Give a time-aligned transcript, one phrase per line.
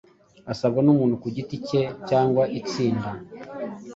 [0.51, 3.09] asabwa n’umuntu ku giti ke cyangwa itsinda